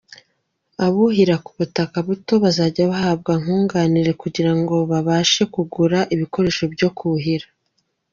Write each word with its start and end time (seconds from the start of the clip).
Abuhira 0.85 1.35
ku 1.45 1.51
butaka 1.57 1.97
buto 2.07 2.33
bazajya 2.43 2.83
bahabwa 2.91 3.31
nkunganire 3.41 4.11
kugira 4.21 4.51
ngo 4.59 4.75
babashe 4.91 5.43
kugura 5.53 5.99
ibikoresho 6.13 6.63
byo 6.73 6.89
kuhira. 6.97 7.47